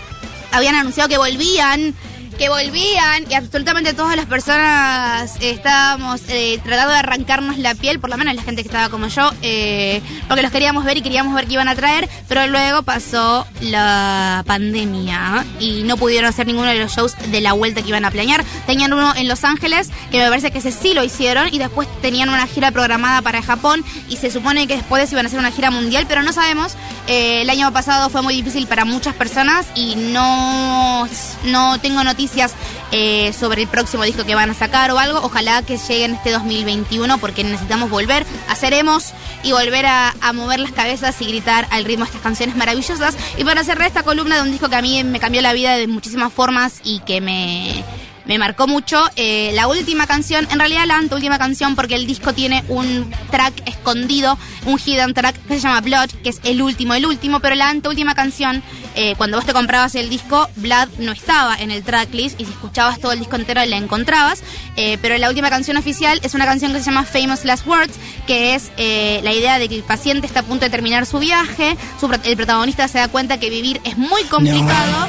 habían 0.51 0.75
anunciado 0.75 1.09
que 1.09 1.17
volvían 1.17 1.93
que 2.41 2.49
volvían 2.49 3.29
y 3.29 3.35
absolutamente 3.35 3.93
todas 3.93 4.15
las 4.15 4.25
personas 4.25 5.35
eh, 5.41 5.51
estábamos 5.51 6.21
eh, 6.27 6.59
tratando 6.63 6.91
de 6.91 6.97
arrancarnos 6.97 7.59
la 7.59 7.75
piel, 7.75 7.99
por 7.99 8.09
lo 8.09 8.17
menos 8.17 8.33
la 8.33 8.41
gente 8.41 8.63
que 8.63 8.67
estaba 8.67 8.89
como 8.89 9.09
yo, 9.09 9.31
eh, 9.43 10.01
porque 10.27 10.41
los 10.41 10.51
queríamos 10.51 10.83
ver 10.83 10.97
y 10.97 11.01
queríamos 11.03 11.35
ver 11.35 11.45
qué 11.45 11.53
iban 11.53 11.67
a 11.67 11.75
traer, 11.75 12.09
pero 12.27 12.47
luego 12.47 12.81
pasó 12.81 13.45
la 13.61 14.43
pandemia 14.47 15.45
y 15.59 15.83
no 15.83 15.97
pudieron 15.97 16.27
hacer 16.27 16.47
ninguno 16.47 16.69
de 16.69 16.79
los 16.79 16.91
shows 16.91 17.13
de 17.29 17.41
la 17.41 17.53
vuelta 17.53 17.83
que 17.83 17.89
iban 17.89 18.05
a 18.05 18.09
planear. 18.09 18.43
Tenían 18.65 18.91
uno 18.91 19.13
en 19.15 19.27
Los 19.27 19.43
Ángeles, 19.43 19.91
que 20.09 20.17
me 20.17 20.27
parece 20.27 20.49
que 20.49 20.57
ese 20.57 20.71
sí 20.71 20.95
lo 20.95 21.03
hicieron, 21.03 21.53
y 21.53 21.59
después 21.59 21.87
tenían 22.01 22.29
una 22.29 22.47
gira 22.47 22.71
programada 22.71 23.21
para 23.21 23.43
Japón 23.43 23.85
y 24.09 24.17
se 24.17 24.31
supone 24.31 24.65
que 24.65 24.77
después 24.77 25.11
iban 25.11 25.27
a 25.27 25.27
hacer 25.27 25.39
una 25.39 25.51
gira 25.51 25.69
mundial, 25.69 26.07
pero 26.09 26.23
no 26.23 26.33
sabemos. 26.33 26.73
Eh, 27.07 27.41
el 27.41 27.49
año 27.49 27.71
pasado 27.73 28.09
fue 28.09 28.21
muy 28.21 28.35
difícil 28.35 28.67
para 28.67 28.85
muchas 28.85 29.15
personas 29.15 29.65
y 29.75 29.95
no, 29.95 31.07
no 31.45 31.79
tengo 31.79 32.03
noticias 32.03 32.53
eh, 32.91 33.33
sobre 33.33 33.63
el 33.63 33.67
próximo 33.67 34.03
disco 34.03 34.23
que 34.25 34.35
van 34.35 34.49
a 34.49 34.53
sacar 34.53 34.91
o 34.91 34.99
algo. 34.99 35.19
Ojalá 35.23 35.63
que 35.63 35.77
lleguen 35.77 36.15
este 36.15 36.31
2021 36.31 37.17
porque 37.17 37.43
necesitamos 37.43 37.89
volver, 37.89 38.25
haceremos 38.49 39.13
y 39.43 39.51
volver 39.51 39.85
a, 39.87 40.13
a 40.21 40.33
mover 40.33 40.59
las 40.59 40.71
cabezas 40.71 41.19
y 41.21 41.25
gritar 41.25 41.67
al 41.71 41.85
ritmo 41.85 42.05
de 42.05 42.09
estas 42.09 42.21
canciones 42.21 42.55
maravillosas. 42.55 43.15
Y 43.37 43.43
para 43.43 43.63
cerrar 43.63 43.87
esta 43.87 44.03
columna 44.03 44.35
de 44.35 44.43
un 44.43 44.51
disco 44.51 44.69
que 44.69 44.75
a 44.75 44.81
mí 44.81 45.03
me 45.03 45.19
cambió 45.19 45.41
la 45.41 45.53
vida 45.53 45.75
de 45.75 45.87
muchísimas 45.87 46.31
formas 46.31 46.81
y 46.83 46.99
que 46.99 47.19
me, 47.19 47.83
me 48.31 48.39
marcó 48.39 48.65
mucho. 48.65 49.03
eh, 49.17 49.51
la 49.55 49.67
última 49.67 50.07
canción, 50.07 50.47
en 50.51 50.57
realidad 50.57 50.85
la 50.85 50.95
anteúltima 50.95 51.37
canción, 51.37 51.75
porque 51.75 51.95
el 51.95 52.07
disco 52.07 52.31
tiene 52.31 52.63
un 52.69 53.13
track 53.29 53.67
escondido, 53.67 54.37
un 54.65 54.79
hidden 54.79 55.13
track 55.13 55.35
que 55.47 55.55
se 55.55 55.59
llama 55.59 55.81
Blood, 55.81 56.09
que 56.23 56.29
es 56.29 56.39
el 56.45 56.61
último, 56.61 56.93
el 56.93 57.05
último, 57.05 57.41
pero 57.41 57.55
la 57.55 57.67
anteúltima 57.67 58.15
canción, 58.15 58.63
eh, 58.95 59.15
cuando 59.17 59.35
vos 59.35 59.45
te 59.45 59.51
comprabas 59.51 59.95
el 59.95 60.09
disco, 60.09 60.47
Blood 60.55 60.87
no 60.99 61.11
estaba 61.11 61.57
en 61.57 61.71
el 61.71 61.83
tracklist 61.83 62.39
y 62.39 62.45
si 62.45 62.51
escuchabas 62.51 63.01
todo 63.01 63.11
el 63.11 63.19
disco 63.19 63.35
entero 63.35 63.65
la 63.65 63.75
encontrabas. 63.75 64.43
eh, 64.77 64.97
pero 65.01 65.17
la 65.17 65.27
última 65.27 65.49
canción 65.49 65.75
oficial 65.75 66.21
es 66.23 66.33
una 66.33 66.45
canción 66.45 66.71
que 66.71 66.79
se 66.79 66.85
llama 66.85 67.03
Famous 67.03 67.43
Last 67.43 67.67
Words, 67.67 67.95
que 68.27 68.55
es 68.55 68.71
la 68.77 69.33
idea 69.33 69.59
de 69.59 69.67
que 69.67 69.75
el 69.75 69.83
paciente 69.83 70.25
está 70.25 70.39
a 70.39 70.43
punto 70.43 70.63
de 70.63 70.69
terminar 70.69 71.05
su 71.05 71.19
viaje, 71.19 71.75
su 71.99 72.09
el 72.23 72.37
protagonista 72.37 72.87
se 72.87 72.97
da 72.97 73.09
cuenta 73.09 73.41
que 73.41 73.49
vivir 73.49 73.81
es 73.83 73.97
muy 73.97 74.23
complicado 74.23 75.07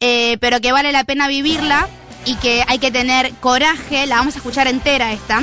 eh, 0.00 0.36
pero 0.40 0.60
que 0.60 0.72
vale 0.72 0.92
la 0.92 1.04
pena 1.04 1.26
vivirla 1.26 1.88
y 2.26 2.34
que 2.36 2.62
hay 2.66 2.78
que 2.78 2.90
tener 2.90 3.32
coraje. 3.36 4.06
La 4.06 4.16
vamos 4.16 4.34
a 4.34 4.38
escuchar 4.38 4.66
entera 4.66 5.12
esta. 5.12 5.42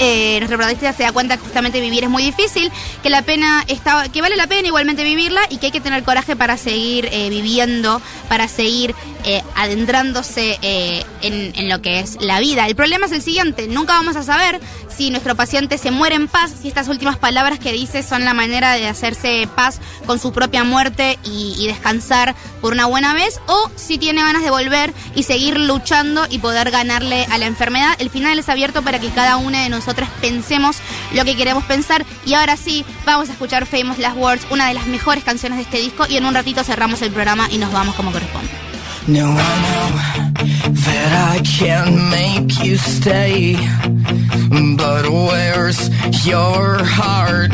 Eh, 0.00 0.36
nuestro 0.38 0.56
protagonista 0.56 0.92
se 0.92 1.02
da 1.02 1.12
cuenta 1.12 1.36
que 1.36 1.42
justamente 1.42 1.80
vivir 1.80 2.04
es 2.04 2.10
muy 2.10 2.22
difícil, 2.22 2.70
que 3.02 3.10
la 3.10 3.22
pena 3.22 3.64
está, 3.66 4.08
que 4.08 4.20
vale 4.20 4.36
la 4.36 4.46
pena 4.46 4.68
igualmente 4.68 5.02
vivirla 5.02 5.40
y 5.50 5.58
que 5.58 5.66
hay 5.66 5.72
que 5.72 5.80
tener 5.80 6.04
coraje 6.04 6.36
para 6.36 6.56
seguir 6.56 7.08
eh, 7.10 7.28
viviendo, 7.30 8.00
para 8.28 8.46
seguir 8.46 8.94
eh, 9.30 9.44
adentrándose 9.56 10.58
eh, 10.62 11.04
en, 11.20 11.68
lo 11.68 11.82
que 11.82 12.00
es 12.00 12.16
la 12.18 12.40
vida. 12.40 12.66
El 12.66 12.74
problema 12.74 13.04
es 13.04 13.12
el 13.12 13.20
siguiente, 13.20 13.68
nunca 13.68 13.92
vamos 13.92 14.16
a 14.16 14.22
saber 14.22 14.58
si 14.88 15.10
nuestro 15.10 15.36
paciente 15.36 15.76
se 15.76 15.90
muere 15.90 16.14
en 16.14 16.28
paz, 16.28 16.50
si 16.62 16.68
estas 16.68 16.88
últimas 16.88 17.18
palabras 17.18 17.58
que 17.58 17.70
dice 17.70 18.02
son 18.02 18.24
la 18.24 18.32
manera 18.32 18.72
de 18.72 18.86
hacerse 18.86 19.46
paz 19.54 19.80
con 20.06 20.18
su 20.18 20.32
propia 20.32 20.64
muerte 20.64 21.18
y, 21.24 21.54
y 21.58 21.66
descansar 21.66 22.34
por 22.62 22.72
una 22.72 22.86
buena 22.86 23.12
vez, 23.12 23.38
o 23.48 23.70
si 23.76 23.98
tiene 23.98 24.22
ganas 24.22 24.42
de 24.42 24.48
volver 24.48 24.94
y 25.14 25.24
seguir 25.24 25.60
luchando 25.60 26.26
y 26.30 26.38
poder 26.38 26.70
ganarle 26.70 27.26
a 27.30 27.36
la 27.36 27.44
enfermedad. 27.44 27.96
El 27.98 28.08
final 28.08 28.38
es 28.38 28.48
abierto 28.48 28.80
para 28.80 28.98
que 28.98 29.10
cada 29.10 29.36
uno 29.36 29.58
de 29.58 29.68
nosotras 29.68 30.08
pensemos 30.22 30.78
lo 31.12 31.26
que 31.26 31.36
queremos 31.36 31.64
pensar. 31.64 32.06
Y 32.24 32.32
ahora 32.32 32.56
sí, 32.56 32.82
vamos 33.04 33.28
a 33.28 33.32
escuchar 33.32 33.66
Famous 33.66 33.98
Last 33.98 34.16
Words, 34.16 34.46
una 34.48 34.68
de 34.68 34.72
las 34.72 34.86
mejores 34.86 35.22
canciones 35.22 35.58
de 35.58 35.64
este 35.64 35.80
disco. 35.80 36.06
Y 36.08 36.16
en 36.16 36.24
un 36.24 36.32
ratito 36.32 36.64
cerramos 36.64 37.02
el 37.02 37.12
programa 37.12 37.46
y 37.50 37.58
nos 37.58 37.70
vamos 37.70 37.94
como 37.94 38.10
corresponde. 38.10 38.57
No, 39.08 39.24
I 39.24 39.34
know 39.64 40.70
that 40.70 41.34
I 41.34 41.42
can't 41.42 42.10
make 42.10 42.62
you 42.62 42.76
stay. 42.76 43.54
But 44.76 45.08
where's 45.08 45.88
your 46.26 46.76
heart? 46.84 47.50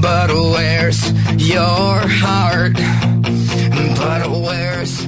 But 0.00 0.30
where's 0.30 1.10
your 1.42 1.98
heart? 2.06 2.74
But 3.98 4.30
where's 4.30 5.07